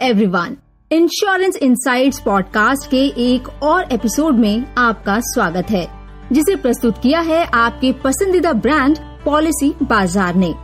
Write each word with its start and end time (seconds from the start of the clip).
Everyone 0.00 0.56
insurance 0.90 1.56
insights 1.56 2.20
podcast 2.20 2.90
के 2.90 3.04
एक 3.24 3.48
और 3.62 3.92
एपिसोड 3.92 4.34
में 4.34 4.64
आपका 4.78 5.18
स्वागत 5.24 5.70
है, 5.70 5.86
जिसे 6.32 6.56
प्रस्तुत 6.56 6.98
किया 6.98 7.20
है 7.20 7.44
आपके 7.54 7.92
पसंदीदा 8.04 8.52
ब्रांड 8.54 8.98
पॉलिसी 9.24 9.72
बाज़ार 9.82 10.34
ने। 10.34 10.54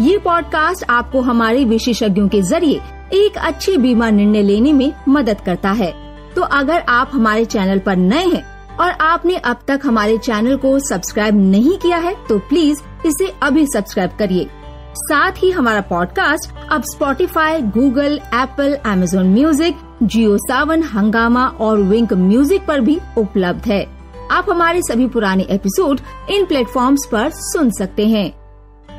ये 0.00 0.18
पॉडकास्ट 0.18 0.84
आपको 0.90 1.20
हमारे 1.20 1.64
विशेषज्ञों 1.64 2.28
के 2.28 2.42
ज़रिए 2.42 2.80
एक 3.14 3.38
अच्छे 3.38 3.76
बीमा 3.76 4.10
निर्णय 4.10 4.42
लेने 4.42 4.72
में 4.72 4.92
मदद 5.08 5.40
करता 5.40 5.70
है। 5.72 5.92
तो 6.34 6.42
अगर 6.42 6.84
आप 6.88 7.10
हमारे 7.12 7.44
चैनल 7.46 7.78
पर 7.78 7.96
नए 7.96 8.26
हैं 8.26 8.76
और 8.76 8.90
आपने 8.90 9.36
अब 9.36 9.60
तक 9.68 9.80
हमारे 9.84 10.18
चैनल 10.18 10.56
को 10.56 10.78
सब्सक्राइब 10.80 11.40
नहीं 11.42 11.76
किया 11.78 11.96
है 11.98 12.14
तो 12.28 12.38
प्लीज़ 12.48 12.80
इसे 13.06 13.32
अभी 13.42 13.66
सब्सक्राइब 13.66 14.10
करिए। 14.18 14.48
साथ 14.96 15.32
ही 15.38 15.50
हमारा 15.50 15.80
पॉडकास्ट 15.80 16.50
अब 16.70 16.82
Spotify 16.82 17.60
Google 17.62 18.20
Apple 18.34 18.76
Amazon 18.86 19.26
music 19.26 19.76
Jio 20.02 20.36
Saavn 20.38 20.82
Hungama 20.82 21.46
और 21.60 21.82
विंक 21.82 22.12
म्यूज़िक 22.12 22.66
पर 22.66 22.80
भी 22.80 22.98
उपलब्ध 23.18 23.66
है। 23.66 23.86
आप 24.30 24.50
हमारे 24.50 24.80
सभी 24.82 25.06
पुराने 25.06 25.46
एपिसोड 25.50 26.00
इन 26.30 26.44
प्लेटफॉर्म्स 26.44 27.06
पर 27.12 27.30
सुन 27.30 27.70
सकते 27.70 28.06
हैं। 28.08 28.30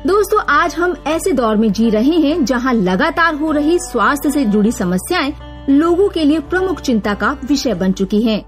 दोस्तों, 0.06 0.40
आज 0.40 0.74
हम 0.74 0.96
ऐसे 1.06 1.32
दौर 1.32 1.56
में 1.56 1.70
जी 1.72 1.90
रहे 1.90 2.18
हैं 2.18 2.44
जहाँ 2.44 2.72
लगातार 2.74 3.34
हो 3.34 3.50
रही 3.50 3.78
स्वास्थ्य 3.78 4.30
से 4.30 4.44
जुड़ी 4.44 4.72
समस्याएँ 4.72 5.34
लोगों 5.70 6.08
के 6.08 6.24
लिए 6.24 6.40
प्रमुख 6.40 6.80
चिंता 6.80 7.14
का 7.14 7.36
विषय 7.44 7.74
बन 7.74 7.92
चुकी 7.92 8.22
हैं। 8.22 8.42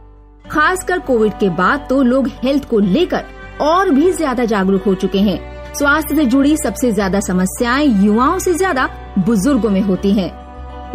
खासकर 0.50 0.98
कोविड 0.98 1.32
के 1.32 1.48
बाद 1.48 1.86
तो 1.90 2.02
लोग 2.02 2.28
हेल्थ 2.44 2.68
को 2.68 2.78
लेकर 2.78 3.24
और 3.60 3.90
भी 3.90 4.12
ज़्यादा 4.12 4.44
जागरूक 4.44 4.82
हो 4.82 4.94
चुके 4.94 5.18
हैं। 5.18 5.51
स्वास्थ्य 5.74 6.14
से 6.14 6.24
जुड़ी 6.24 6.56
सबसे 6.56 6.90
ज़्यादा 6.92 7.20
समस्याएँ 7.20 7.86
युवाओं 8.04 8.38
से 8.38 8.52
ज़्यादा 8.54 8.88
बुज़ुर्गों 9.18 9.70
में 9.70 9.80
होती 9.80 10.12
हैं। 10.12 10.30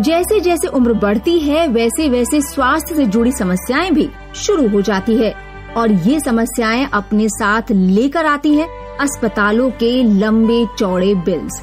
जैसे 0.02 0.40
जैसे 0.40 0.68
उम्र 0.70 0.94
बढ़ती 0.96 1.38
है 1.40 1.68
वैसे 1.68 2.08
वैसे 2.10 2.42
स्वास्थ्य 2.44 2.96
से 2.96 3.06
जुड़ी 3.06 3.32
समस्याएँ 3.32 3.92
भी 3.92 4.10
शुरू 4.38 4.68
हो 4.70 4.82
जाती 4.82 5.16
है। 5.18 5.34
और 5.78 5.92
ये 5.92 6.20
समस्याएँ 6.20 6.88
अपने 6.94 7.28
साथ 7.30 7.72
लेकर 7.72 8.26
आती 8.26 8.54
हैं 8.54 8.68
अस्पतालों 9.00 9.70
के 9.80 9.92
लंबे 10.20 10.66
चौड़े 10.80 11.14
बिल्स। 11.26 11.62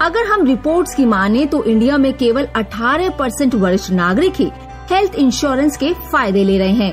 अगर 0.00 0.26
हम 0.26 0.46
रिपोर्ट्स 0.46 0.94
की 0.94 1.04
माने 1.06 1.46
तो 1.46 1.62
इंडिया 1.64 1.98
में 1.98 2.12
केवल 2.12 2.46
18 2.56 3.10
परसेंट 3.18 3.54
वरिष्ठ 3.54 3.90
नागरिक 3.92 4.34
ही 4.34 4.50
हेल्थ 4.90 5.14
इंश्योरेंस 5.14 5.76
के 5.76 5.92
फ़ायदे 6.12 6.44
ले 6.44 6.58
रहे 6.58 6.72
हैं। 6.74 6.92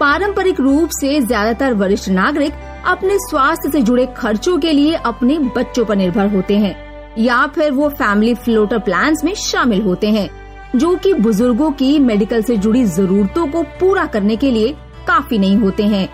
पारंपरिक 0.00 0.60
रूप 0.60 0.88
से 0.92 1.20
ज़्यादातर 1.20 1.74
वरिष्ठ 1.74 2.08
नागरिक 2.10 2.52
अपने 2.86 3.18
स्वास्थ्य 3.18 3.70
से 3.70 3.80
जुड़े 3.82 4.06
खर्चों 4.06 4.56
के 4.58 4.72
लिए 4.72 4.94
अपने 4.96 5.38
बच्चों 5.56 5.84
पर 5.84 5.96
निर्भर 5.96 6.26
होते 6.26 6.58
हैं, 6.58 6.74
या 7.18 7.46
फिर 7.46 7.72
वो 7.72 7.88
फैमिली 7.88 8.34
फ्लोटर 8.34 8.78
प्लान 8.78 9.16
में 9.24 9.34
शामिल 9.34 9.82
होते 9.82 10.10
हैं, 10.10 10.28
जो 10.76 10.94
कि 10.96 11.14
बुज़ुर्गों 11.14 11.70
की 11.70 11.98
मेडिकल 11.98 12.42
से 12.42 12.56
जुड़ी 12.56 12.84
जरूरतों 12.86 13.46
को 13.46 13.62
पूरा 13.80 14.06
करने 14.06 14.36
के 14.36 14.50
लिए 14.50 14.72
काफ़ी 15.08 15.38
नहीं 15.38 15.56
होते 15.56 15.82
हैं। 15.82 16.08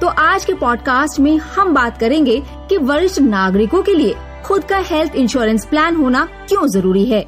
तो 0.00 0.08
आज 0.08 0.44
के 0.44 0.54
पॉडकास्ट 0.54 1.20
में 1.20 1.36
हम 1.36 1.74
बात 1.74 1.98
करेंगे 1.98 2.40
कि 2.68 2.76
वरिष्ठ 2.76 3.20
नागरिकों 3.20 3.82
के 3.82 3.94
लिए 3.94 4.14
खुद 4.44 4.64
का 4.64 4.78
हेल्थ 4.78 5.14
इंश्योरेंस 5.14 5.66
प्लान 5.66 5.96
होना 5.96 6.28
क्यों 6.48 6.66
ज़रूरी 6.66 7.04
है। 7.04 7.24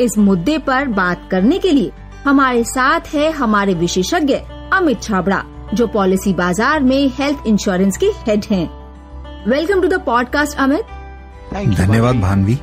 इस 0.00 0.18
मुद्दे 0.18 0.58
पर 0.58 0.88
बात 0.88 1.28
करने 1.30 1.58
के 1.58 1.72
लिए 1.72 1.92
हमारे 2.24 2.64
साथ 2.64 3.14
है 3.14 3.30
हमारे 3.32 3.74
विशेषज्ञ 3.74 4.34
अमित 4.72 5.02
छाबड़ा। 5.02 5.42
जो 5.74 5.86
पॉलिसी 5.86 6.32
बाज़ार 6.32 6.80
में 6.80 7.08
हेल्थ 7.08 7.46
इंश्योरेंस 7.46 7.96
के 7.96 8.06
हेड 8.06 8.44
हैं। 8.50 8.66
Welcome 9.48 9.80
to 9.82 9.88
the 9.88 10.00
podcast 10.00 10.58
Amit. 10.58 10.84
धन्यवाद 11.54 12.20
भानवी। 12.20 12.58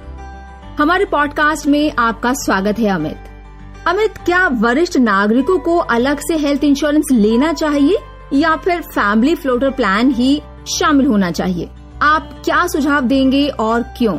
हमारे 0.80 1.06
पॉडकास्ट 1.06 1.68
में 1.68 1.92
आपका 2.00 2.34
स्वागत 2.34 2.80
है 2.80 2.90
अमित। 2.90 3.18
अमित 3.88 4.18
क्या 4.18 4.48
वरिष्ठ 4.48 4.98
नागरिकों 4.98 5.58
को 5.60 5.78
अलग 5.78 6.20
से 6.20 6.38
हेल्थ 6.38 6.64
इंश्योरेंस 6.64 7.06
लेना 7.12 7.54
चाहिए 7.54 7.98
या 8.34 8.56
फिर 8.56 8.82
फैमिली 8.82 9.36
फ्लोटर 9.36 9.70
प्लान 9.70 10.12
ही 10.12 10.42
शामिल 10.78 11.06
होना 11.06 11.32
चाहिए? 11.32 11.70
आप 12.02 12.42
क्या 12.46 12.66
सुझाव 12.68 13.02
देंगे 13.02 13.48
और 13.48 13.84
क्यों? 13.98 14.18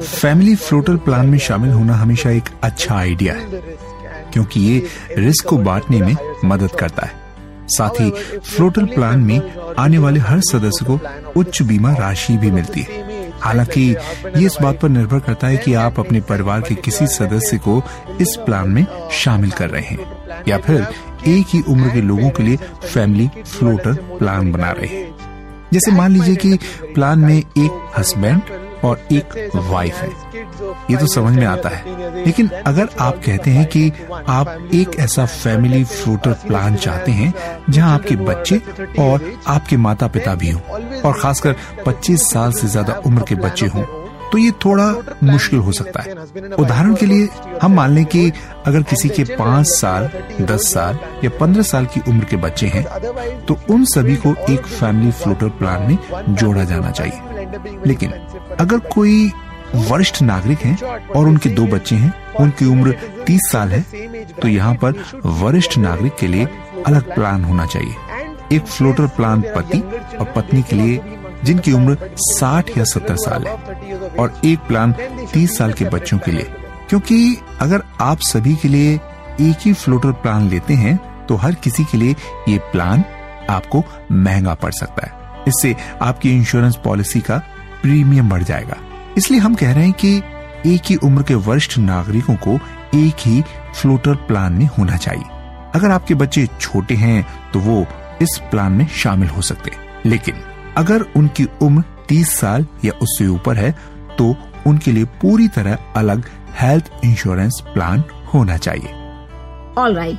फैमिली 0.00 0.54
फ्लोटर 0.56 0.96
प्लान 0.96 1.26
में 1.26 1.38
शामिल 1.38 1.70
होना 1.70 1.94
हमेशा 1.94 2.30
एक 2.30 2.48
अच्छा 2.62 2.94
आइडिया 2.94 3.34
है। 3.34 3.88
क्योंकि 4.32 4.60
ये 4.60 4.86
रिस्क 5.18 5.46
को 5.46 5.58
बांटने 5.58 5.98
में 5.98 6.16
मदद 6.44 6.70
करता 6.70 7.06
है। 7.06 7.18
साथ 7.68 8.00
ही 8.00 8.10
फ्लोटर 8.38 8.84
प्लान 8.84 9.20
में 9.20 9.40
आने 9.78 9.98
वाले 9.98 10.20
हर 10.20 10.40
सदस्य 10.40 10.84
को 10.84 10.98
उच्च 11.36 11.62
बीमा 11.62 11.92
राशि 11.94 12.36
भी 12.36 12.50
मिलती 12.50 12.80
है। 12.80 13.08
हालाँकि 13.40 13.82
ये 14.36 14.46
इस 14.46 14.56
बात 14.62 14.80
पर 14.80 14.88
निर्भर 14.88 15.18
करता 15.18 15.46
है 15.46 15.56
कि 15.56 15.74
आप 15.74 16.00
अपने 16.00 16.20
परिवार 16.20 16.60
के 16.60 16.74
किसी 16.74 17.06
सदस्य 17.06 17.58
को 17.58 17.82
इस 18.20 18.36
प्लान 18.36 18.68
में 18.68 18.86
शामिल 19.12 19.50
कर 19.50 19.70
रहे 19.70 19.82
हैं 19.82 20.44
या 20.48 20.58
फिर 20.58 20.86
एक 21.28 21.46
ही 21.48 21.62
उम्र 21.68 21.88
के 21.88 22.00
लोगों 22.00 22.30
के 22.30 22.42
लिए 22.42 22.56
फैमिली 22.84 23.28
फ्लोटर 23.46 23.92
प्लान 23.92 24.52
बना 24.52 24.70
रहे 24.70 24.86
हैं। 24.86 25.14
जैसे 25.72 25.90
मान 25.90 26.12
लीजिए 26.12 26.36
कि 26.36 26.58
प्लान 26.94 27.18
में 27.18 27.38
एक 27.38 27.90
हस्बैंड 27.98 28.42
और 28.84 29.00
एक 29.12 29.34
वाइफ 29.56 29.94
है। 29.94 30.08
ये 30.90 30.96
तो 30.96 31.06
समझ 31.06 31.32
में 31.34 31.46
आता 31.46 31.68
है। 31.68 32.24
लेकिन 32.24 32.48
अगर 32.66 32.88
आप 33.00 33.20
कहते 33.26 33.50
हैं 33.50 33.66
कि 33.66 33.88
आप 34.28 34.70
एक 34.74 34.98
ऐसा 35.00 35.26
फैमिली 35.26 35.84
फ्रूटर 35.84 36.32
प्लान 36.46 36.76
चाहते 36.76 37.12
हैं, 37.12 37.32
जहाँ 37.70 37.94
आपके 37.94 38.16
बच्चे 38.16 38.60
और 38.98 39.30
आपके 39.48 39.76
माता 39.76 40.06
पिता 40.08 40.34
भी 40.34 40.50
हों, 40.50 40.60
और 41.00 41.18
खासकर 41.20 41.56
25 41.86 42.30
साल 42.30 42.52
से 42.52 42.68
ज़्यादा 42.68 43.00
उम्र 43.06 43.24
के 43.28 43.34
बच्चे 43.36 43.66
हों 43.66 43.84
तो 44.32 44.38
ये 44.38 44.50
थोड़ा 44.64 44.84
मुश्किल 45.24 45.58
हो 45.58 45.72
सकता 45.72 46.02
है। 46.02 46.14
उदाहरण 46.54 46.94
के 46.94 47.06
लिए, 47.06 47.28
हम 47.62 47.74
मान 47.74 47.90
लें 47.90 48.04
कि 48.04 48.30
अगर 48.66 48.82
किसी 48.82 49.08
के 49.08 49.24
पाँच 49.36 49.66
साल, 49.68 50.08
दस 50.42 50.72
साल 50.72 50.98
या 51.24 51.30
पंद्रह 51.40 51.62
साल 51.64 51.86
की 51.86 52.00
उम्र 52.08 52.24
के 52.24 52.36
बच्चे 52.38 52.66
हैं 52.66 52.84
तो 53.46 53.56
उन 53.70 53.84
सभी 53.86 54.16
को 54.16 54.34
एक 54.50 54.66
फैमिली 54.68 55.10
फ्लोटर 55.12 55.48
प्लान 55.58 55.82
में 55.82 55.98
जोड़ा 56.30 56.64
जाना 56.64 56.90
चाहिए। 56.90 57.78
लेकिन 57.86 58.10
अगर 58.60 58.78
कोई 58.88 59.30
वरिष्ठ 59.74 60.20
नागरिक 60.22 60.58
हैं 60.58 60.76
और 61.08 61.26
उनके 61.26 61.48
दो 61.50 61.66
बच्चे 61.68 61.96
हैं, 61.96 62.12
उनकी 62.36 62.66
उम्र 62.66 62.96
30 63.26 63.50
साल 63.50 63.68
है 63.68 63.80
तो 64.32 64.48
यहाँ 64.48 64.74
पर 64.74 65.02
वरिष्ठ 65.26 65.76
नागरिक 65.78 66.16
के 66.16 66.26
लिए 66.26 66.48
अलग 66.86 67.14
प्लान 67.14 67.44
होना 67.44 67.66
चाहिए। 67.66 67.94
एक 68.52 68.66
फ्लोटर 68.66 69.06
प्लान 69.16 69.42
पति 69.48 69.78
और 70.16 70.32
पत्नी 70.36 70.62
के 70.62 70.76
लिए 70.76 70.96
जिनकी 71.44 71.72
उम्र 71.72 71.96
60 72.32 72.76
या 72.78 72.84
70 72.84 73.16
साल 73.16 73.46
है 73.46 73.54
और 74.18 74.40
एक 74.44 74.58
प्लान 74.58 74.94
30 75.34 75.56
साल 75.58 75.72
के 75.72 75.84
बच्चों 75.84 76.18
के 76.18 76.32
लिए। 76.32 76.46
क्योंकि 76.88 77.36
अगर 77.60 77.82
आप 78.00 78.20
सभी 78.20 78.54
के 78.56 78.68
लिए 78.68 78.94
एक 79.40 79.56
ही 79.60 79.72
फ्लोटर 79.72 80.12
प्लान 80.12 80.48
लेते 80.48 80.74
हैं 80.74 80.98
तो 81.26 81.36
हर 81.36 81.54
किसी 81.54 81.84
के 81.84 81.98
लिए 81.98 82.14
ये 82.48 82.58
प्लान 82.72 83.04
आपको 83.50 83.84
महँगा 84.12 84.54
पड़ 84.54 84.72
सकता 84.72 85.06
है। 85.06 85.44
इससे 85.48 85.76
आपकी 86.02 86.30
इंश्योरेंस 86.30 86.76
पॉलिसी 86.76 87.20
का 87.20 87.38
प्रीमियम 87.82 88.28
बढ़ 88.28 88.42
जाएगा। 88.42 88.76
इसलिए 89.16 89.40
हम 89.40 89.54
कह 89.54 89.72
रहे 89.72 89.84
हैं 89.84 89.92
कि 89.92 90.16
एक 90.66 90.82
ही 90.86 90.96
उम्र 90.96 91.22
के 91.22 91.34
वरिष्ठ 91.34 91.78
नागरिकों 91.78 92.34
को 92.36 92.54
एक 92.94 93.20
ही 93.20 93.42
फ्लोटर 93.80 94.14
प्लान 94.26 94.52
में 94.52 94.66
होना 94.78 94.96
चाहिए। 94.96 95.24
अगर 95.74 95.90
आपके 95.90 96.14
बच्चे 96.14 96.46
छोटे 96.60 96.94
हैं 96.94 97.26
तो 97.52 97.60
वो 97.60 97.86
इस 98.22 98.38
प्लान 98.50 98.72
में 98.72 98.86
शामिल 98.94 99.28
हो 99.28 99.42
सकते 99.42 99.70
लेकिन 100.06 100.42
अगर 100.80 101.02
उनकी 101.16 101.46
उम्र 101.62 101.82
30 102.08 102.24
साल 102.24 102.66
या 102.84 102.92
उससे 103.02 103.26
ऊपर 103.26 103.56
है 103.56 103.78
तो 104.18 104.36
उनके 104.66 104.92
लिए 104.92 105.04
पूरी 105.04 105.48
तरह 105.48 105.78
अलग 105.96 106.24
हेल्थ 106.60 106.90
इंश्योरेंस 107.04 107.62
प्लान 107.74 108.04
होना 108.34 108.56
चाहिए 108.56 108.94
ऑल 109.78 109.94
राइट. 109.94 110.18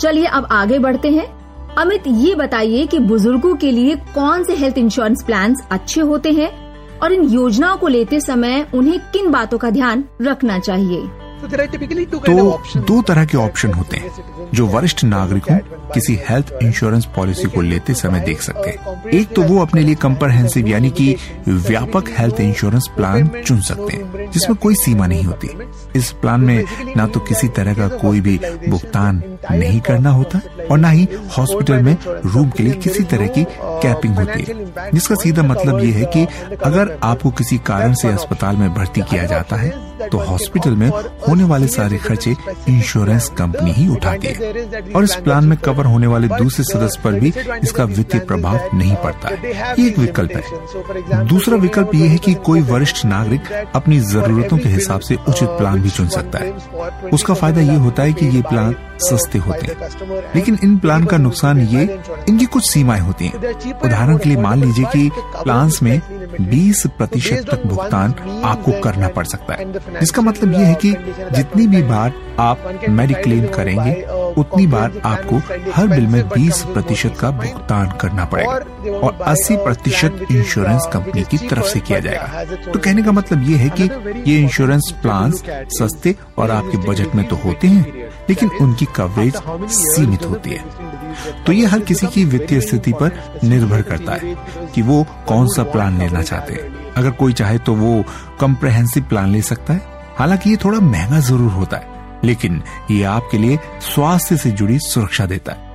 चलिए 0.00 0.24
अब 0.24 0.46
आगे 0.50 0.78
बढ़ते 0.78 1.10
हैं 1.10 1.26
अमित, 1.74 2.02
ये 2.06 2.34
बताइए 2.34 2.86
कि 2.86 2.98
बुज़ुर्गों 2.98 3.56
के 3.56 3.70
लिए 3.70 3.96
कौन 3.96 4.44
से 4.44 4.54
हेल्थ 4.54 4.78
इंश्योरेंस 4.78 5.22
प्लान 5.26 5.56
अच्छे 5.70 6.00
होते 6.00 6.32
हैं 6.32 6.50
और 6.98 7.12
इन 7.12 7.22
योजनाओं 7.22 7.76
को 7.76 7.88
लेते 7.88 8.20
समय 8.20 8.66
उन्हें 8.74 9.00
किन 9.00 9.30
बातों 9.30 9.58
का 9.58 9.70
ध्यान 9.70 10.04
रखना 10.22 10.58
चाहिए 10.58 11.00
तो 11.38 12.80
दो 12.80 13.00
तरह 13.02 13.24
के 13.24 13.36
ऑप्शन 13.38 13.72
होते 13.72 13.96
हैं 13.96 14.10
जो 14.54 14.66
वरिष्ठ 14.66 15.04
नागरिकों 15.04 15.58
किसी 15.88 16.14
हेल्थ 16.28 16.52
इंश्योरेंस 16.62 17.04
पॉलिसी 17.16 17.48
को 17.48 17.60
लेते 17.60 17.94
समय 17.94 18.20
देख 18.20 18.42
सकते 18.42 18.70
हैं। 18.70 19.10
एक 19.10 19.34
तो 19.34 19.42
वो 19.42 19.58
अपने 19.62 19.82
लिए 19.82 19.94
कंप्रहेंसिव 19.94 20.68
यानी 20.68 20.90
कि 20.90 21.16
व्यापक 21.48 22.04
हेल्थ 22.18 22.40
इंश्योरेंस 22.40 22.88
प्लान 22.96 23.28
चुन 23.46 23.60
सकते 23.60 23.96
हैं 23.96 24.30
जिसमें 24.30 24.56
कोई 24.58 24.74
सीमा 24.74 25.06
नहीं 25.06 25.24
होती। 25.24 25.48
इस 25.96 26.10
प्लान 26.12 26.40
में 26.40 26.64
ना 26.96 27.06
तो 27.06 27.20
किसी 27.20 27.48
तरह 27.48 27.74
का 27.74 27.88
कोई 27.88 28.20
भी 28.20 28.38
भुगतान 28.68 29.22
नहीं 29.50 29.80
करना 29.80 30.10
होता 30.10 30.40
और 30.70 30.78
ना 30.78 30.88
ही 30.88 31.08
हॉस्पिटल 31.38 31.82
में 31.82 31.96
रूम 32.04 32.50
के 32.50 32.62
लिए 32.62 32.72
किसी 32.72 33.04
तरह 33.04 33.26
की 33.26 33.44
कैपिंग 33.54 34.14
होती 34.14 34.42
है। 34.42 34.90
जिसका 34.92 35.14
सीधा 35.14 35.42
मतलब 35.42 35.84
ये 35.84 35.92
है 35.92 36.04
कि 36.16 36.26
अगर 36.64 36.98
आपको 37.02 37.30
किसी 37.30 37.58
कारण 37.58 37.94
से 37.94 38.08
अस्पताल 38.08 38.56
में 38.56 38.74
भर्ती 38.74 39.00
किया 39.00 39.24
जाता 39.24 39.56
है 39.56 39.87
तो 40.12 40.18
हॉस्पिटल 40.18 40.70
में 40.70 40.88
होने 41.28 41.44
वाले 41.44 41.66
सारे 41.66 41.98
खर्चे 41.98 42.34
इंश्योरेंस 42.68 43.28
कंपनी 43.28 43.72
ही 43.72 43.88
उठाती 43.88 44.26
है। 44.26 44.52
और 44.96 45.04
इस 45.04 45.14
प्लान 45.14 45.44
में 45.44 45.58
कवर 45.58 45.84
होने 45.84 46.06
वाले 46.06 46.28
दूसरे 46.28 46.64
सदस्य 46.64 47.00
पर 47.04 47.12
भी 47.12 47.34
इसका 47.62 47.84
वित्तीय 47.84 48.20
प्रभाव 48.20 48.60
नहीं 48.74 48.96
पड़ता। 48.96 49.28
है 49.28 49.74
ये 49.78 49.86
एक 49.86 49.98
विकल्प 49.98 50.32
है। 50.32 50.42
दूसरा 51.26 51.56
विकल्प 51.56 51.90
ये 51.94 52.08
है 52.08 52.18
कि 52.18 52.34
कोई 52.34 52.60
वरिष्ठ 52.60 53.04
नागरिक 53.06 53.70
अपनी 53.74 54.00
जरूरतों 54.00 54.58
के 54.58 54.68
हिसाब 54.68 55.00
से 55.00 55.14
उचित 55.28 55.48
प्लान 55.48 55.82
भी 55.82 55.90
चुन 55.90 56.08
सकता 56.08 56.38
है। 56.38 56.52
उसका 57.12 57.34
फ़ायदा 57.34 57.60
ये 57.60 57.76
होता 57.76 58.02
है 58.02 58.12
कि 58.12 58.26
ये 58.26 58.42
प्लान 58.42 58.76
सस्ते 58.98 59.38
होते 59.38 59.66
हैं। 59.66 59.88
लेकिन 60.34 60.58
इन 60.64 60.78
प्लान 60.78 61.04
का 61.04 61.16
नुकसान 61.16 61.60
ये, 61.60 62.00
इनकी 62.28 62.44
कुछ 62.44 62.70
सीमाएँ 62.70 63.00
होती 63.00 63.26
हैं। 63.26 63.34
उदाहरण 63.80 64.18
के 64.18 64.28
लिए 64.28 64.38
मान 64.38 64.60
लीजिए 64.60 64.84
कि 64.84 65.10
प्लान 65.16 65.70
में 65.82 66.02
20 66.40 66.86
प्रतिशत 66.86 67.46
तक 67.50 67.66
भुगतान 67.66 68.14
आपको 68.44 68.72
करना 68.72 69.08
पड़ 69.08 69.24
सकता 69.24 69.54
है। 69.54 69.72
जिसका 70.00 70.22
मतलब 70.22 70.52
ये 70.52 70.64
है 70.64 70.74
कि 70.74 70.90
जितनी 71.36 71.66
भी 71.66 71.82
बार 71.82 72.12
आप 72.38 72.80
मेडिक्लेम 72.88 73.46
करेंगे, 73.46 73.92
उतनी 74.40 74.66
बार 74.66 75.00
आपको 75.04 75.36
हर 75.72 75.86
बिल 75.86 76.06
में 76.06 76.22
20 76.28 76.62
प्रतिशत 76.64 77.16
का 77.20 77.30
भुगतान 77.30 77.90
करना 78.00 78.24
पड़ेगा 78.24 78.52
और 78.98 79.18
80 79.28 79.56
प्रतिशत 79.56 80.26
इंश्योरेंस 80.30 80.88
कंपनी 80.92 81.22
की 81.22 81.38
तरफ़ 81.38 81.66
से 81.66 81.80
किया 81.80 81.98
जाएगा। 82.00 82.44
तो 82.72 82.78
कहने 82.78 83.02
का 83.02 83.12
मतलब 83.12 83.48
ये 83.50 83.56
है 83.56 83.70
कि 83.80 83.90
ये 84.30 84.38
इंश्योरेंस 84.38 84.92
प्लान 85.02 85.32
सस्ते 85.78 86.14
और 86.38 86.50
आपके 86.50 86.78
बजट 86.88 87.14
में 87.14 87.26
तो 87.28 87.36
होते 87.36 87.68
हैं 87.68 88.07
लेकिन 88.28 88.50
उनकी 88.60 88.86
कवरेज 88.96 89.36
सीमित 89.72 90.24
होती 90.24 90.50
है। 90.50 91.44
तो 91.44 91.52
ये 91.52 91.66
हर 91.66 91.80
किसी 91.80 92.06
की 92.06 92.24
वित्तीय 92.24 92.60
स्थिति 92.60 92.92
पर 92.92 93.40
निर्भर 93.44 93.82
करता 93.82 94.14
है 94.14 94.34
कि 94.74 94.82
वो 94.82 95.04
कौन 95.28 95.48
सा 95.48 95.62
प्लान 95.62 95.98
लेना 95.98 96.22
चाहते 96.22 96.54
हैं। 96.54 96.92
अगर 96.94 97.10
कोई 97.10 97.32
चाहे 97.32 97.58
तो 97.58 97.74
वो 97.74 98.02
कम्प्रहेंसिव 98.40 99.04
प्लान 99.04 99.30
ले 99.30 99.42
सकता 99.42 99.74
है। 99.74 99.96
हालाँकि 100.18 100.50
ये 100.50 100.56
थोड़ा 100.56 100.80
महँगा 100.80 101.20
ज़रूर 101.20 101.52
होता 101.52 101.76
है, 101.76 102.20
लेकिन 102.24 102.62
ये 102.90 103.02
आपके 103.04 103.38
लिए 103.38 103.58
स्वास्थ्य 103.84 104.36
से 104.36 104.50
जुड़ी 104.50 104.78
सुरक्षा 104.80 105.26
देता 105.26 105.52
है। 105.52 105.66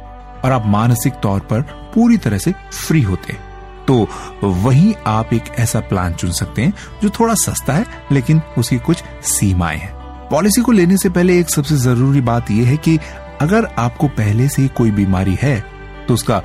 और 0.45 0.51
आप 0.51 0.63
मानसिक 0.67 1.13
तौर 1.13 1.39
पर 1.41 1.61
पूरी 1.93 2.17
तरह 2.17 2.37
से 2.37 2.53
फ्री 2.73 3.01
होते 3.01 3.33
हैं। 3.33 3.51
तो 3.87 4.07
वहीं 4.43 4.93
आप 5.07 5.33
एक 5.33 5.43
ऐसा 5.59 5.79
प्लान 5.79 6.13
चुन 6.13 6.31
सकते 6.31 6.61
हैं 6.61 6.73
जो 7.03 7.09
थोड़ा 7.09 7.33
सस्ता 7.35 7.73
है, 7.73 7.85
लेकिन 8.11 8.41
उसकी 8.57 8.77
कुछ 8.79 9.03
सीमाएँ 9.23 9.77
हैं। 9.77 10.02
पॉलिसी 10.31 10.61
को 10.61 10.71
लेने 10.71 10.97
से 10.97 11.09
पहले 11.09 11.39
एक 11.39 11.49
सबसे 11.49 11.75
ज़रूरी 11.77 12.21
बात 12.23 12.51
यह 12.51 12.67
है 12.67 12.77
कि 12.77 12.97
अगर 13.41 13.65
आपको 13.79 14.07
पहले 14.09 14.47
से 14.49 14.67
कोई 14.77 14.91
बीमारी 14.91 15.37
है 15.41 15.59
तो 16.07 16.13
उसका 16.13 16.41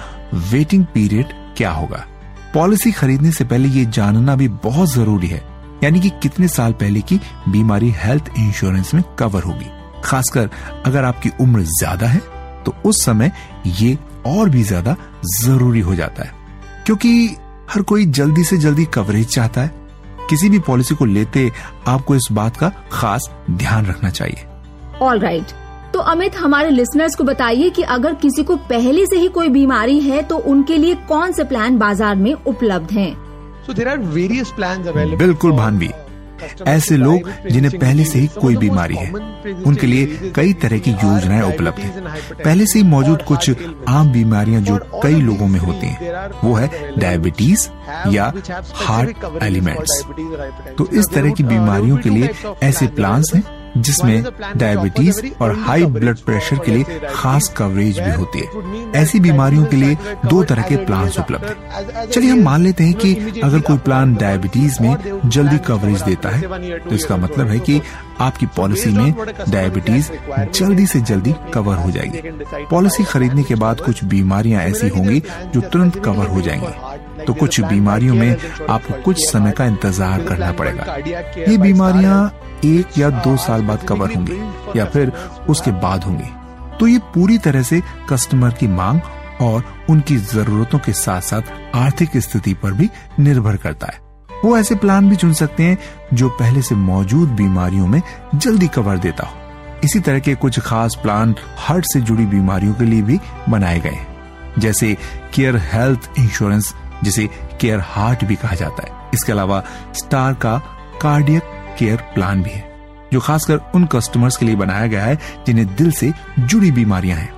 वेटिंग 0.51 0.85
पीरियड 0.85 1.33
क्या 1.57 1.71
होगा? 1.71 2.05
पॉलिसी 2.55 2.93
खरीदने 2.93 3.31
से 3.33 3.45
पहले 3.45 3.69
ये 3.71 3.85
जानना 3.87 4.35
भी 4.37 4.49
बहुत 4.63 4.89
ज़रूरी 4.91 5.27
है, 5.27 5.43
यानी 5.85 6.01
कि 6.01 6.11
कितने 6.23 6.49
साल 6.49 6.73
पहले 6.75 7.01
की 7.03 7.21
बीमारी 7.49 7.91
हेल्थ 7.99 8.31
इंश्योरेंस 8.39 8.95
में 8.95 9.03
कवर 9.19 9.43
होगी। 9.43 9.71
खासकर 10.05 10.51
अगर 10.87 11.05
आपकी 11.05 11.31
उम्र 11.41 11.63
ज़्यादा 11.63 12.07
है 12.07 12.21
तो 12.65 12.75
उस 12.85 13.05
समय 13.05 13.33
ये 13.79 13.97
और 14.27 14.49
भी 14.49 14.63
ज़्यादा 14.65 14.97
ज़रूरी 15.37 15.81
हो 15.81 15.95
जाता 15.95 16.23
है, 16.23 16.33
क्योंकि 16.87 17.37
हर 17.71 17.83
कोई 17.83 18.07
जल्दी 18.09 18.45
से 18.45 18.57
जल्दी 18.59 18.85
कवरेज 18.85 19.27
चाहता 19.27 19.61
है। 19.61 19.73
किसी 20.31 20.49
भी 20.49 20.59
पॉलिसी 20.67 20.95
को 20.95 21.05
लेते 21.05 21.51
आपको 21.89 22.15
इस 22.15 22.29
बात 22.33 22.57
का 22.57 22.73
खास 22.93 23.31
ध्यान 23.51 23.87
रखना 23.87 24.11
चाहिए 24.11 24.47
ऑल 25.03 25.19
राइट 25.19 25.43
right. 25.43 25.93
तो 25.93 25.99
अमित 25.99 26.37
हमारे 26.37 26.71
लिसनर्स 26.71 27.15
को 27.17 27.25
बताइए 27.25 27.71
कि 27.71 27.83
अगर 27.83 28.15
किसी 28.15 28.43
को 28.45 28.57
पहले 28.71 29.07
से 29.07 29.19
ही 29.19 29.29
कोई 29.29 29.49
बीमारी 29.49 30.01
है 30.01 30.23
तो 30.23 30.37
उनके 30.53 30.77
लिए 30.77 30.95
कौन 31.09 31.33
से 31.33 31.45
प्लान 31.45 31.79
बाज़ार 31.79 32.17
में 32.17 32.33
उपलब्ध 32.33 32.93
हैं? 32.93 33.13
So 33.67 33.75
there 33.79 33.89
are 33.89 33.99
various 34.17 34.53
plans 34.59 34.91
available. 34.93 35.19
बिल्कुल 35.19 35.53
भानवी 35.53 35.91
ऐसे 36.69 36.97
लोग 36.97 37.31
जिन्हें 37.51 37.79
पहले 37.79 38.05
से 38.05 38.19
ही 38.19 38.27
कोई 38.41 38.57
बीमारी 38.57 38.97
है। 38.97 39.11
उनके 39.67 39.87
लिए 39.87 40.33
कई 40.37 40.53
तरह 40.63 40.79
की 40.79 40.91
योजनाएँ 40.93 41.43
उपलब्ध 41.45 41.79
हैं। 41.79 42.03
पहले 42.35 42.67
से 42.67 42.79
ही 42.79 42.85
मौजूद 42.85 43.23
कुछ 43.23 43.51
आम 43.89 44.13
बीमारियाँ 44.13 44.61
जो 44.63 44.79
कई 45.03 45.21
लोगों 45.21 45.47
में 45.49 45.59
होती 45.61 45.87
हैं 45.87 46.27
वो 46.45 46.55
है 46.55 46.71
डायबिटीज़ 46.99 47.69
या 48.11 48.33
हार्ट 48.85 49.43
एलिमेंट्स 49.43 50.03
तो 50.79 50.87
इस 50.93 51.09
तरह 51.15 51.31
की 51.31 51.43
बीमारियों 51.45 51.97
के 51.97 52.11
लिए 52.11 52.31
ऐसे 52.63 52.87
प्लान्स 52.87 53.35
हैं। 53.35 53.43
जिसमें 53.77 54.25
डायबिटीज़ 54.57 55.21
और 55.41 55.55
हाई 55.59 55.85
ब्लड 55.87 56.19
प्रेशर 56.19 56.59
के 56.59 56.73
लिए 56.73 57.01
खास 57.11 57.49
कवरेज 57.57 57.99
भी 57.99 58.11
होती 58.11 58.39
है। 58.39 58.93
ऐसी 58.95 59.21
बीमारियों 59.21 59.65
के 59.65 59.77
लिए 59.77 59.97
दो 60.27 60.43
तरह 60.45 60.63
के 60.63 60.77
प्लान 60.77 61.09
उपलब्ध 61.19 61.45
है। 61.45 62.07
चलिए 62.07 62.31
हम 62.31 62.43
मान 62.43 62.63
लेते 62.63 62.85
हैं 62.85 62.95
कि 62.95 63.41
अगर 63.45 63.61
कोई 63.61 63.79
प्लान 63.79 64.15
डायबिटीज़ 64.15 64.83
में 64.83 65.21
जल्दी 65.27 65.59
कवरेज 65.59 66.03
देता 66.03 66.29
है 66.29 66.79
तो 66.79 66.95
इसका 66.95 67.17
मतलब 67.17 67.49
है 67.49 67.59
कि 67.61 67.81
आपकी 68.21 68.47
पॉलिसी 68.47 68.91
में 68.91 69.15
डायबिटीज़ 69.49 70.11
जल्दी 70.55 70.87
से 70.87 71.01
जल्दी 71.03 71.35
कवर 71.55 71.77
हो 71.77 71.91
जाएगी। 71.91 72.21
पॉलिसी 72.71 73.05
खरीदने 73.05 73.43
के 73.43 73.55
बाद 73.57 73.81
कुछ 73.81 74.05
बीमारियाँ 74.05 74.63
ऐसी 74.63 74.89
होंगी 74.89 75.23
जो 75.55 75.61
तुरंत 75.63 76.03
कवर 76.05 76.27
हो 76.27 76.41
जाएँगी। 76.41 77.08
तो 77.29 77.35
कुछ 77.35 77.61
बीमारियों 77.61 78.15
में 78.15 78.37
आपको 78.71 79.03
कुछ 79.03 79.19
समय 79.21 79.53
का 79.53 79.65
इंतज़ार 79.67 80.23
करना 80.25 80.51
पड़ेगा। 80.53 80.95
ये 80.97 81.57
बीमारियाँ 81.59 82.21
एक 82.65 82.99
या 82.99 83.11
दो 83.19 83.37
साल 83.37 83.63
बाद 83.63 83.83
कवर 83.89 84.15
होंगी 84.15 84.79
या 84.79 84.85
फिर 84.87 85.13
उसके 85.49 85.71
बाद 85.83 86.05
होंगी। 86.05 86.31
तो 86.79 86.87
ये 86.87 86.99
पूरी 87.15 87.39
तरह 87.39 87.63
से 87.63 87.81
कस्टमर 88.11 88.51
की 88.51 88.67
मांग 88.69 89.01
और 89.41 89.65
उनकी 89.91 90.17
जरूरतों 90.17 90.79
के 90.79 90.93
साथ 90.95 91.21
साथ 91.21 91.53
आर्थिक 91.77 92.17
स्थिति 92.19 92.55
पर 92.55 92.73
भी 92.73 92.89
निर्भर 93.21 93.57
करता 93.57 93.87
है। 93.87 94.01
वो 94.45 94.57
ऐसे 94.59 94.75
प्लान 94.77 95.09
भी 95.11 95.17
चुन 95.17 95.33
सकते 95.35 95.63
हैं 95.63 95.79
जो 96.15 96.29
पहले 96.41 96.63
से 96.63 96.75
मौजूद 96.75 97.29
बीमारियों 97.37 97.87
में 97.87 98.01
जल्दी 98.35 98.69
कवर 98.69 98.99
देता 98.99 99.27
हो। 99.27 99.81
इसी 99.85 100.01
तरह 100.01 100.19
के 100.19 100.35
कुछ 100.37 100.61
खास 100.61 100.99
प्लान 101.03 101.35
हार्ट 101.59 101.85
से 101.85 102.01
जुड़ी 102.01 102.27
बीमारियों 102.27 102.75
के 102.75 102.85
लिए 102.85 103.03
भी 103.03 103.21
बनाए 103.49 103.81
गए 103.81 103.99
जैसे 104.59 104.97
केयर 105.35 105.57
हेल्थ 105.73 106.11
इंश्योरेंस 106.19 106.75
जिसे 107.05 107.29
केयर 107.61 107.81
हार्ट 107.81 108.25
भी 108.25 108.37
कहा 108.37 108.55
जाता 108.55 108.83
है। 108.83 109.11
इसके 109.15 109.33
अलावा 109.33 109.63
स्टार 109.95 110.35
का 110.35 110.57
कार्डियक 111.03 111.43
केयर 111.79 111.97
प्लान 112.15 112.43
भी 112.43 112.51
है, 112.51 112.67
जो 113.13 113.21
खासकर 113.21 113.61
उन 113.75 113.85
कस्टमर्स 113.87 114.37
के 114.37 114.47
लिए 114.47 114.57
बनाया 114.57 114.87
गया 114.87 115.05
है, 115.05 115.19
जिन्हें 115.47 115.75
दिल 115.77 115.91
से 115.93 116.13
जुड़ी 116.41 116.71
बीमारियाँ 116.73 117.19
हैं। 117.19 117.33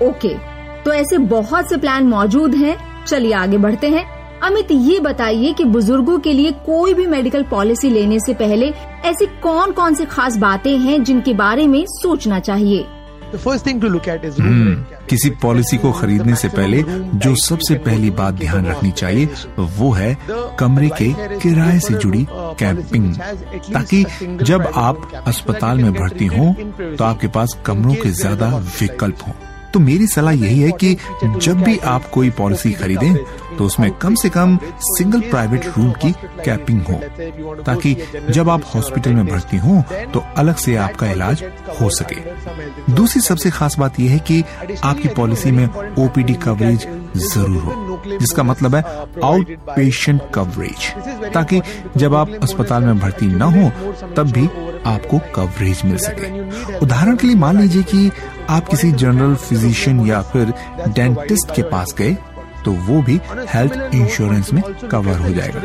ओके 0.00 0.34
तो 0.84 0.92
ऐसे 0.92 1.18
बहुत 1.18 1.68
से 1.68 1.76
प्लान 1.76 2.04
मौजूद 2.04 2.54
हैं। 2.54 3.04
चलिए 3.04 3.32
आगे 3.32 3.58
बढ़ते 3.58 3.88
हैं। 3.88 4.04
अमित, 4.40 4.68
ये 4.70 4.98
बताइए 5.00 5.52
कि 5.52 5.64
बुज़ुर्गों 5.64 6.18
के 6.18 6.32
लिए 6.32 6.50
कोई 6.66 6.94
भी 6.94 7.06
मेडिकल 7.06 7.42
पॉलिसी 7.42 7.90
लेने 7.90 8.18
से 8.20 8.34
पहले 8.34 8.72
ऐसी 9.04 9.26
कौन 9.42 9.72
कौन 9.72 9.94
सी 9.94 10.04
खास 10.04 10.36
बातें 10.36 10.76
हैं 10.78 11.02
जिनके 11.04 11.34
बारे 11.34 11.66
में 11.66 11.84
सोचना 11.88 12.38
चाहिए? 12.40 12.86
हम्म, 14.42 14.74
किसी 15.10 15.30
पॉलिसी 15.42 15.76
को 15.78 15.92
खरीदने 15.92 16.34
से 16.36 16.48
पहले 16.48 16.82
जो 17.24 17.34
सबसे 17.44 17.74
पहली 17.86 18.10
बात 18.20 18.34
ध्यान 18.34 18.66
रखनी 18.66 18.90
चाहिए 18.90 19.28
वो 19.78 19.90
है 19.92 20.16
कमरे 20.58 20.88
के 20.98 21.12
किराए 21.40 21.78
से 21.86 21.94
जुड़ी 21.94 22.26
कैंपिंग 22.58 23.14
ताकि 23.72 24.04
जब 24.44 24.66
आप 24.74 25.10
अस्पताल 25.26 25.78
में 25.82 25.92
भर्ती 25.94 26.26
हो 26.36 26.52
तो 26.96 27.04
आपके 27.04 27.28
पास 27.38 27.56
कमरों 27.66 27.94
के 28.02 28.10
ज़्यादा 28.22 28.48
विकल्प 28.80 29.26
हों। 29.26 29.32
तो 29.72 29.80
मेरी 29.80 30.06
सलाह 30.06 30.32
यही 30.32 30.58
है 30.60 30.70
कि 30.80 30.96
जब 31.24 31.62
भी 31.64 31.76
आप 31.92 32.08
कोई 32.14 32.30
पॉलिसी 32.38 32.72
खरीदें 32.80 33.14
तो 33.58 33.64
उसमें 33.64 33.90
कम 33.98 34.14
से 34.14 34.28
कम 34.28 34.56
सिंगल 34.82 35.20
प्राइवेट 35.30 35.66
रूम 35.68 35.90
की 35.94 36.12
कैपिंग 36.44 36.82
हो, 36.82 36.94
ताकि 37.62 37.96
जब 38.30 38.48
आप 38.50 38.62
हॉस्पिटल 38.74 39.14
में 39.14 39.26
भर्ती 39.26 39.56
हो 39.58 39.82
तो 40.14 40.24
अलग 40.36 40.56
से 40.56 40.76
आपका 40.78 41.10
इलाज 41.10 41.44
हो 41.80 41.90
सके। 41.90 42.94
दूसरी 42.94 43.20
सबसे 43.22 43.50
खास 43.50 43.78
बात 43.78 44.00
यह 44.00 44.10
है 44.10 44.18
कि 44.20 44.42
आपकी 44.84 45.08
पॉलिसी 45.16 45.50
में 45.50 45.66
ओपीडी 45.98 46.34
कवरेज 46.44 46.86
ज़रूर 47.16 47.62
हो, 47.62 48.02
जिसका 48.10 48.42
मतलब 48.42 48.74
है 48.74 48.82
आउट 49.24 49.50
पेशेंट 49.68 50.20
कवरेज 50.34 51.32
ताकि 51.34 51.60
जब 51.96 52.14
आप 52.14 52.30
अस्पताल 52.42 52.84
में 52.84 52.98
भर्ती 52.98 53.26
न 53.26 53.42
हो, 53.42 53.70
तब 54.16 54.32
भी 54.32 54.46
आपको 54.86 55.18
कवरेज 55.34 55.82
मिल 55.84 55.96
सके। 55.98 56.78
उदाहरण 56.78 57.16
के 57.16 57.26
लिए 57.26 57.36
मान 57.36 57.60
लीजिए 57.60 57.82
कि 57.84 58.10
आप 58.50 58.68
किसी 58.68 58.90
जनरल 58.92 59.34
फिजिशियन 59.38 60.06
या 60.06 60.20
फिर 60.22 60.52
डेंटिस्ट 60.88 61.54
के 61.56 61.62
पास 61.62 61.94
गए 61.98 62.16
तो 62.64 62.72
वो 62.86 63.00
भी 63.02 63.20
हेल्थ 63.48 63.94
इंश्योरेंस 63.94 64.52
में 64.52 64.62
कवर 64.90 65.18
हो 65.18 65.32
जाएगा। 65.34 65.62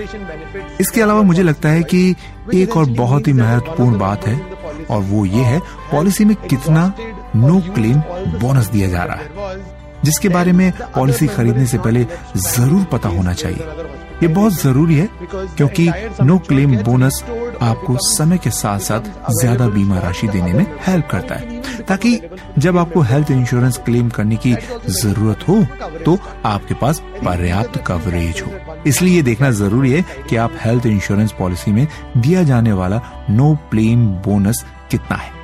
इसके 0.82 1.01
अलावा 1.01 1.22
मुझे 1.22 1.44
लगता 1.44 1.70
है 1.70 1.84
कि 1.84 2.16
एक 2.56 2.77
और 2.77 2.89
बहुत 2.92 3.27
ही 3.27 3.34
महत्वपूर्ण 3.34 3.98
बात 3.98 4.27
है, 4.27 4.39
और 4.86 5.01
वो 5.01 5.25
ये 5.25 5.44
है 5.44 5.60
पॉलिसी 5.92 6.25
में 6.25 6.36
कितना 6.44 6.92
नो 7.36 7.60
क्लेम 7.74 8.00
बोनस 8.39 8.68
दिया 8.68 8.88
जा 8.89 9.04
रहा 9.04 9.18
है। 9.18 9.75
जिसके 10.04 10.30
बारे 10.30 10.51
में 10.51 10.72
पॉलिसी 10.96 11.27
खरीदने 11.27 11.66
से 11.66 11.77
पहले 11.77 12.06
ज़रूर 12.38 12.84
पता 12.92 13.10
होना 13.10 13.34
चाहिए। 13.34 13.86
ये 14.22 14.27
बहुत 14.27 14.54
ज़रूरी 14.54 14.96
है, 14.96 15.10
क्योंकि 15.58 15.89
नो 16.22 16.38
क्लेम 16.48 16.75
बोनस 16.84 17.24
आपको 17.62 17.98
समय 18.08 18.38
के 18.38 18.50
साथ 18.51 18.80
साथ 18.80 19.10
ज़्यादा 19.32 19.68
बीमा 19.70 20.00
राशि 20.00 20.27
देने 20.27 20.54
में 20.54 20.66
हेल्प 20.88 21.08
करता 21.12 21.36
है, 21.36 21.62
ताकि 21.84 22.16
जब 22.57 22.77
आपको 22.77 23.01
हेल्थ 23.01 23.31
इंश्योरेंस 23.31 23.77
क्लेम 23.77 24.09
करने 24.09 24.35
की 24.35 24.53
ज़रूरत 24.89 25.47
हो 25.49 25.63
तो 26.05 26.17
आपके 26.45 26.73
पास 26.73 26.99
पर्याप्त 27.25 27.81
कवरेज 27.87 28.41
हो। 28.41 28.51
इसलिए 28.87 29.15
ये 29.15 29.21
देखना 29.21 29.51
ज़रूरी 29.51 29.91
है 29.91 30.05
कि 30.29 30.35
आप 30.35 30.53
हेल्थ 30.61 30.85
इंश्योरेंस 30.85 31.31
पॉलिसी 31.39 31.71
में 31.71 31.87
दिया 32.17 32.43
जाने 32.43 32.73
वाला 32.73 33.01
नो 33.29 33.53
प्लेम 33.71 34.05
बोनस 34.25 34.63
कितना 34.91 35.17
है। 35.17 35.35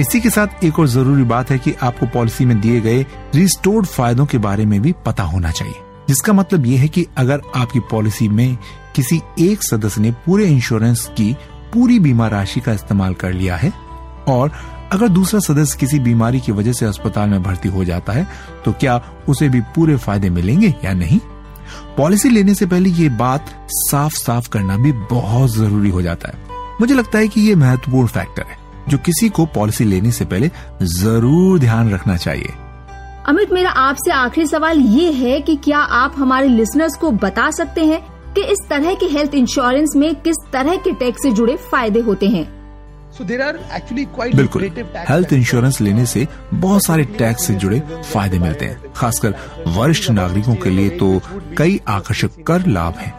इसी 0.00 0.20
के 0.20 0.30
साथ 0.30 0.64
एक 0.64 0.78
और 0.78 0.86
ज़रूरी 0.88 1.22
बात 1.24 1.50
है 1.50 1.58
कि 1.58 1.74
आपको 1.82 2.06
पॉलिसी 2.06 2.44
में 2.44 2.60
दिए 2.60 2.80
गए 2.80 3.04
रिस्टोर्ड 3.34 3.86
फायदों 3.86 4.26
के 4.26 4.38
बारे 4.38 4.64
में 4.66 4.80
भी 4.82 4.94
पता 5.06 5.22
होना 5.22 5.50
चाहिए। 5.50 5.74
जिसका 6.08 6.32
मतलब 6.32 6.66
ये 6.66 6.76
है 6.76 6.88
कि 6.88 7.06
अगर 7.16 7.42
आपकी 7.56 7.80
पॉलिसी 7.90 8.28
में 8.28 8.56
किसी 8.96 9.20
एक 9.40 9.62
सदस्य 9.62 10.00
ने 10.00 10.10
पूरे 10.26 10.46
इंश्योरेंस 10.46 11.06
की 11.16 11.32
पूरी 11.74 11.98
बीमा 11.98 12.28
राशि 12.28 12.60
का 12.60 12.72
इस्तेमाल 12.72 13.14
कर 13.14 13.32
लिया 13.32 13.56
है 13.56 13.72
और 14.28 14.52
अगर 14.94 15.08
दूसरा 15.10 15.40
सदस्य 15.40 15.78
किसी 15.78 15.98
बीमारी 16.00 16.40
की 16.40 16.52
वजह 16.52 16.72
से 16.72 16.86
अस्पताल 16.86 17.28
में 17.28 17.42
भर्ती 17.42 17.68
हो 17.68 17.84
जाता 17.84 18.12
है 18.12 18.26
तो 18.64 18.72
क्या 18.72 19.00
उसे 19.28 19.48
भी 19.48 19.60
पूरे 19.74 19.96
फ़ायदे 19.98 20.30
मिलेंगे 20.30 20.74
या 20.84 20.92
नहीं? 20.94 21.18
पॉलिसी 21.96 22.28
लेने 22.30 22.54
से 22.54 22.66
पहले 22.66 22.90
ये 22.90 23.08
बात 23.18 23.50
साफ़ 23.72 24.14
साफ़ 24.14 24.48
करना 24.48 24.76
भी 24.76 24.92
बहुत 25.10 25.50
ज़रूरी 25.50 25.90
हो 25.90 26.02
जाता 26.02 26.28
है। 26.28 26.52
मुझे 26.80 26.94
लगता 26.94 27.18
है 27.18 27.28
कि 27.28 27.40
ये 27.40 27.54
महत्वपूर्ण 27.56 28.08
फैक्टर 28.08 28.42
है, 28.42 28.56
जो 28.88 28.98
किसी 28.98 29.28
को 29.28 29.46
पॉलिसी 29.54 29.84
लेने 29.84 30.10
से 30.10 30.24
पहले 30.24 30.50
ज़रूर 30.82 31.58
ध्यान 31.58 31.92
रखना 31.92 32.16
चाहिए। 32.16 32.52
अमित, 33.26 33.52
मेरा 33.52 33.70
आपसे 33.70 34.12
आखिरी 34.12 34.46
सवाल 34.46 34.78
ये 34.78 35.12
है 35.12 35.40
कि 35.40 35.56
क्या 35.56 35.78
आप 35.78 36.14
हमारे 36.18 36.48
लिसनर्स 36.48 36.96
को 36.96 37.10
बता 37.20 37.50
सकते 37.50 37.84
हैं 37.84 38.00
कि 38.34 38.42
इस 38.42 38.68
तरह 38.70 38.94
के 38.94 39.06
हेल्थ 39.08 39.34
इंश्योरेंस 39.34 39.92
में 39.96 40.14
किस 40.14 40.36
तरह 40.52 40.76
के 40.76 40.92
टैक्स 40.94 41.22
से 41.22 41.32
जुड़े 41.32 41.56
फ़ायदे 41.70 42.00
होते 42.00 42.28
हैं? 42.28 42.63
बिल्कुल। 44.32 44.62
हेल्थ 45.08 45.32
इंश्योरेंस 45.32 45.80
लेने 45.80 46.06
से 46.06 46.26
बहुत 46.54 46.84
सारे 46.84 47.04
टैक्स 47.18 47.46
से 47.46 47.54
जुड़े 47.54 47.80
फ़ायदे 47.80 48.38
मिलते 48.38 48.64
हैं। 48.64 48.92
खासकर 48.96 49.34
वरिष्ठ 49.68 50.10
नागरिकों 50.12 50.54
के 50.56 50.70
लिए 50.70 50.88
तो 50.98 51.20
कई 51.58 51.80
आकर्षक 51.90 52.42
कर 52.46 52.66
लाभ 52.68 52.96
हैं। 52.96 53.12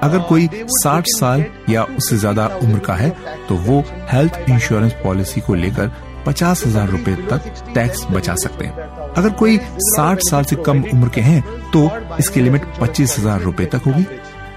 अगर 0.00 0.18
कोई 0.28 0.48
60 0.76 1.04
साल 1.08 1.44
या 1.70 1.82
उससे 1.98 2.16
ज़्यादा 2.16 2.46
उम्र 2.62 2.78
का 2.78 2.94
है 2.94 3.10
तो 3.48 3.54
वो 3.58 3.82
हेल्थ 4.12 4.38
इंश्योरेंस 4.48 4.92
पॉलिसी 5.04 5.40
को 5.40 5.54
लेकर 5.56 5.92
पचास 6.26 6.66
हज़ार 6.66 6.88
रूपए 6.88 7.14
तक 7.30 7.72
टैक्स 7.74 8.04
बचा 8.10 8.34
सकते 8.36 8.64
हैं। 8.64 9.12
अगर 9.12 9.30
कोई 9.38 9.58
60 9.88 10.20
साल 10.20 10.44
से 10.44 10.56
कम 10.66 10.82
उम्र 10.92 11.08
के 11.08 11.20
हैं 11.20 11.42
तो 11.70 11.88
इसकी 12.18 12.40
लिमिट 12.40 12.62
पच्चीस 12.80 13.18
हज़ार 13.18 13.40
रूपए 13.42 13.64
तक 13.66 13.82
होगी। 13.86 14.04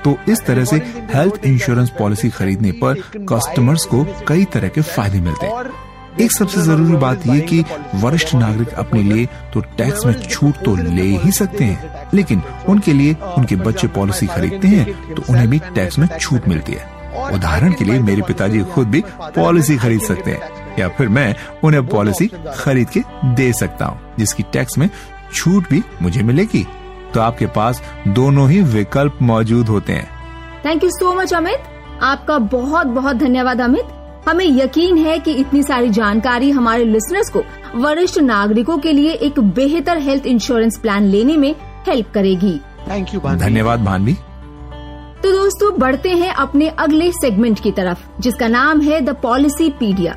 तो 0.04 0.18
इस 0.30 0.46
तरह 0.46 0.66
से 0.66 0.78
हेल्थ 1.14 1.46
इंश्योरेंस 1.46 1.90
पॉलिसी 2.00 2.30
खरीदने 2.30 2.72
पर 2.82 3.02
कस्टमर्स 3.30 3.86
को 3.86 4.06
कई 4.28 4.46
तरह 4.46 4.68
के 4.68 4.82
फ़ायदे 4.84 5.20
मिलते 5.22 5.46
हैं। 5.46 5.66
एक 6.20 6.32
सबसे 6.32 6.62
ज़रूरी 6.62 6.96
बात 6.98 7.26
ये 7.28 7.40
कि 7.42 7.64
वरिष्ठ 7.96 8.34
नागरिक 8.36 8.70
अपने 8.76 9.02
लिए 9.04 9.26
तो 9.54 9.62
टैक्स 9.78 10.06
में 10.06 10.14
छूट 10.22 10.64
तो 10.66 10.76
ले 10.76 11.08
ही 11.18 11.32
सकते 11.32 11.64
हैं, 11.64 12.10
लेकिन 12.14 12.42
उनके 12.70 12.94
लिए 12.94 13.16
उनके 13.38 13.56
बच्चे 13.58 13.88
पॉलिसी 13.90 14.28
खरीदते 14.28 14.68
हैं 14.68 15.16
तो 15.16 15.24
उन्हें 15.30 15.48
भी 15.50 15.60
टैक्स 15.76 16.00
में 16.00 16.08
छूट 16.12 16.48
मिलती 16.48 16.74
है। 16.74 16.96
उदाहरण 17.28 17.74
के 17.74 17.86
लिए 17.86 18.00
मेरे 18.00 18.22
पिताजी 18.22 18.64
खुद 18.74 18.88
भी 18.88 19.04
पॉलिसी 19.36 19.78
खरीद 19.78 20.02
सकते 20.02 20.32
हैं, 20.32 20.50
या 20.80 20.88
फिर 20.88 21.10
मैं 21.10 21.36
उन्हें 21.64 21.86
पॉलिसी 21.88 22.30
खरीद 22.56 22.90
के 22.90 23.02
दे 23.36 23.52
सकता 23.54 23.86
हूँ, 23.86 24.00
जिसकी 24.20 24.44
टैक्स 24.54 24.78
में 24.78 24.90
छूट 25.34 25.70
भी 25.70 25.84
मुझे 26.02 26.24
मिलेगी। 26.24 26.66
तो 27.14 27.22
आपके 27.22 27.46
पास 27.56 27.82
दोनों 28.08 28.50
ही 28.50 28.62
विकल्प 28.62 29.18
मौजूद 29.22 29.68
होते 29.68 29.94
हैं। 29.94 30.10
Thank 30.66 30.84
you 30.84 30.90
so 30.90 31.14
much 31.14 31.34
Amit 31.34 32.04
आपका 32.04 32.38
बहुत 32.38 32.88
बहुत 32.88 33.16
धन्यवाद 33.16 33.62
अमित 33.62 33.96
हमें 34.28 34.46
यकीन 34.46 34.98
है 34.98 35.18
कि 35.20 35.32
इतनी 35.32 35.64
सारी 35.64 35.90
जानकारी 35.90 36.50
हमारे 36.52 36.86
लिसनर्स 36.86 37.30
को 37.30 37.44
वरिष्ठ 37.76 38.20
नागरिकों 38.20 38.78
के 38.78 38.92
लिए 38.94 39.12
एक 39.12 39.40
बेहतर 39.40 39.98
हेल्थ 39.98 40.26
इंश्योरेंस 40.26 40.78
प्लान 40.78 41.04
लेने 41.04 41.38
में 41.38 41.54
हेल्प 41.88 42.12
करेगी। 42.14 42.60
थैंक 42.90 43.14
यू 43.14 43.20
धन्यवाद 43.22 43.84
भानवी 43.84 44.14
तो 45.24 45.32
दोस्तों 45.32 45.74
बढ़ते 45.80 46.10
हैं 46.10 46.34
अपने 46.36 46.68
अगले 46.70 47.12
सेगमेंट 47.12 47.60
की 47.60 47.72
तरफ़ 47.72 48.22
जिसका 48.22 48.48
नाम 48.48 48.82
है 48.82 49.00
द 49.02 49.16
पॉलिसी 49.22 49.70
पीडिया 49.70 50.16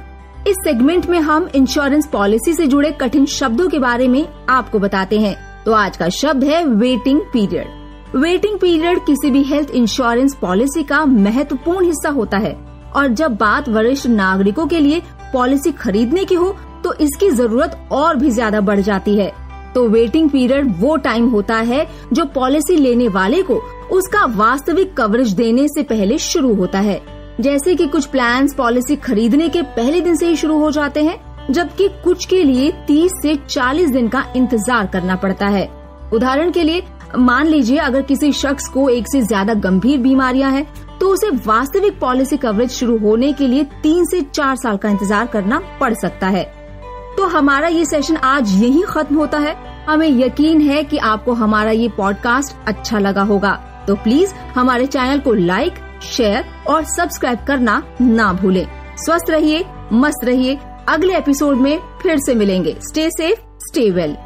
इस 0.49 0.56
सेगमेंट 0.64 1.06
में 1.06 1.18
हम 1.20 1.49
इंश्योरेंस 1.54 2.06
पॉलिसी 2.06 2.52
से 2.52 2.66
जुड़े 2.66 2.90
कठिन 2.90 3.26
शब्दों 3.26 3.68
के 3.68 3.78
बारे 3.78 4.09
में 4.09 4.26
आपको 4.49 4.78
बताते 4.78 5.18
हैं। 5.20 5.37
तो 5.67 5.73
आज 5.73 5.97
का 5.97 6.09
शब्द 6.09 6.45
है 6.45 6.64
वेटिंग 6.64 7.21
पीरियड 7.33 8.17
वेटिंग 8.17 8.59
पीरियड 8.59 8.99
किसी 9.07 9.31
भी 9.31 9.43
हेल्थ 9.43 9.71
इंश्योरेंस 9.71 10.35
पॉलिसी 10.35 10.83
का 10.83 11.05
महत्वपूर्ण 11.07 11.87
हिस्सा 11.87 12.09
होता 12.11 12.38
है। 12.38 12.52
और 12.97 13.09
जब 13.11 13.37
बात 13.37 13.69
वरिष्ठ 13.69 14.07
नागरिकों 14.07 14.67
के 14.67 14.81
लिए 14.81 15.02
पॉलिसी 15.33 15.73
खरीदने 15.73 16.25
की 16.25 16.35
हो 16.35 16.55
तो 16.85 16.93
इसकी 16.97 17.31
ज़रूरत 17.31 17.79
और 17.93 18.17
भी 18.17 18.31
ज़्यादा 18.31 18.61
बढ़ 18.62 18.81
जाती 18.81 19.17
है। 19.17 19.31
तो 19.75 19.87
वेटिंग 19.88 20.31
पीरियड 20.31 20.75
वो 20.79 20.97
टाइम 20.99 21.29
होता 21.29 21.57
है 21.57 21.87
जो 22.12 22.25
पॉलिसी 22.35 22.76
लेने 22.76 23.09
वाले 23.11 23.43
को 23.43 23.61
उसका 23.93 24.25
वास्तविक 24.37 24.97
कवरेज 24.97 25.33
देने 25.35 25.69
से 25.69 25.83
पहले 25.85 26.19
शुरू 26.21 26.55
होता 26.55 26.81
है। 26.81 27.00
जैसे 27.40 27.75
कि 27.75 27.87
कुछ 27.87 28.07
प्लान्स 28.07 28.55
पॉलिसी 28.55 28.97
खरीदने 28.99 29.49
के 29.49 29.62
पहले 29.76 30.00
दिन 30.00 30.17
से 30.17 30.29
ही 30.29 30.37
शुरू 30.37 30.59
हो 30.59 30.71
जाते 30.71 31.02
हैं 31.02 31.19
जबकि 31.50 31.88
कुछ 32.04 32.25
के 32.25 32.42
लिए 32.44 32.70
30 32.87 33.12
से 33.23 33.35
40 33.49 33.90
दिन 33.90 34.09
का 34.09 34.25
इंतज़ार 34.37 34.87
करना 34.87 35.16
पड़ता 35.16 35.47
है। 35.47 35.68
उदाहरण 36.12 36.50
के 36.50 36.62
लिए 36.62 36.82
मान 37.18 37.47
लीजिए 37.47 37.78
अगर 37.78 38.02
किसी 38.02 38.32
शख्स 38.32 38.68
को 38.68 38.88
एक 38.88 39.06
से 39.09 39.20
ज़्यादा 39.23 39.54
गंभीर 39.54 39.99
बीमारियाँ 39.99 40.50
हैं, 40.50 40.66
तो 40.99 41.09
उसे 41.09 41.30
वास्तविक 41.47 41.99
पॉलिसी 42.00 42.37
कवरेज 42.37 42.70
शुरू 42.70 42.99
होने 42.99 43.32
के 43.32 43.47
लिए 43.49 43.64
तीन 43.82 44.04
से 44.04 44.20
चार 44.20 44.56
साल 44.56 44.76
का 44.76 44.88
इंतज़ार 44.88 45.26
करना 45.26 45.61
पड़ 45.80 45.92
सकता 45.94 46.28
है। 46.28 46.44
तो 47.16 47.26
हमारा 47.26 47.68
ये 47.68 47.85
सेशन 47.85 48.16
आज 48.16 48.52
यही 48.62 48.82
खत्म 48.82 49.16
होता 49.16 49.38
है। 49.38 49.54
हमें 49.87 50.09
यकीन 50.09 50.61
है 50.61 50.82
कि 50.85 50.99
आपको 50.99 51.32
हमारा 51.32 51.70
ये 51.70 51.88
पॉडकास्ट 51.88 52.56
अच्छा 52.66 52.99
लगा 52.99 53.23
होगा। 53.23 53.52
तो 53.87 53.94
प्लीज़ 53.94 54.35
हमारे 54.54 54.87
चैनल 54.87 55.18
को 55.18 55.32
लाइक 55.35 55.75
शेयर 56.02 56.44
और 56.68 56.85
सब्सक्राइब 56.85 57.38
करना 57.47 57.82
ना 58.00 58.32
भूलें। 58.32 58.66
स्वस्थ 58.97 59.30
रहिए 59.30 59.64
मस्त 59.92 60.25
रहिए 60.25 60.59
अगले 60.90 61.16
एपिसोड 61.16 61.56
में 61.56 61.78
फिर 62.02 62.18
से 62.18 62.35
मिलेंगे। 62.35 62.76
Stay 62.80 63.11
safe 63.11 63.40
stay 63.61 63.90
well 63.90 64.16